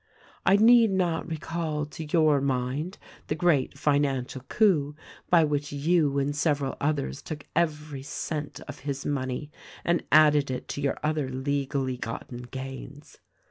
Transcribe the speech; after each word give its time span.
"I 0.47 0.55
need 0.55 0.89
not 0.89 1.29
recall 1.29 1.85
to 1.85 2.03
your 2.03 2.41
mind 2.41 2.97
the 3.27 3.35
great 3.35 3.77
financial 3.77 4.41
coup 4.49 4.95
by 5.29 5.43
which 5.43 5.71
you 5.71 6.17
and 6.17 6.35
several 6.35 6.75
others 6.81 7.21
took 7.21 7.45
every 7.55 8.01
cent 8.01 8.61
of 8.61 8.79
his 8.79 9.05
money 9.05 9.51
and 9.85 10.03
added 10.11 10.49
it 10.49 10.67
to 10.69 10.81
your 10.81 10.97
other 11.03 11.29
legally 11.29 11.97
gotten 11.97 12.37
gains. 12.41 13.19